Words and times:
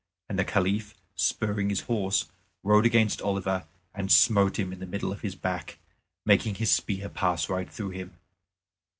And 0.27 0.39
the 0.39 0.43
Caliph, 0.43 0.95
spurring 1.13 1.69
his 1.69 1.81
horse, 1.81 2.25
rode 2.63 2.87
against 2.87 3.21
Oliver 3.21 3.67
and 3.93 4.11
smote 4.11 4.57
him 4.57 4.73
in 4.73 4.79
the 4.79 4.87
middle 4.87 5.11
of 5.11 5.21
his 5.21 5.35
back, 5.35 5.77
making 6.25 6.55
his 6.55 6.71
spear 6.71 7.07
pass 7.07 7.49
right 7.51 7.69
through 7.69 7.91
him. 7.91 8.17